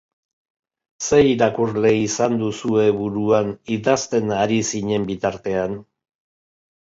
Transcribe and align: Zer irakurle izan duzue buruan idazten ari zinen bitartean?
Zer 1.07 1.27
irakurle 1.31 1.91
izan 2.05 2.37
duzue 2.39 2.85
buruan 3.01 3.53
idazten 3.77 4.33
ari 4.39 4.59
zinen 4.71 5.07
bitartean? 5.13 5.79